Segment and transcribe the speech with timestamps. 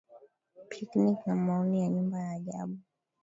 [0.69, 2.77] picnic na maoni ya nyumba ya ajabu